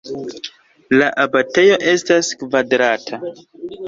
[1.01, 3.21] La abatejo estas kvadrata.